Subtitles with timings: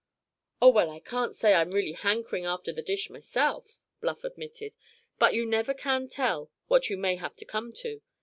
[0.59, 4.75] "Oh, well, I can't say I'm really hankering after the dish myself," Bluff admitted;
[5.19, 8.01] "but you never can tell what you may have to come to.